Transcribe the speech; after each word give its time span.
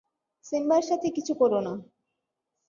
সিম্বার 0.45 0.81
সাথে 0.89 1.07
কিছু 1.17 1.33
করোনা! 1.35 1.73